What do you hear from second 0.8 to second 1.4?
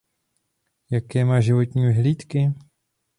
Jaké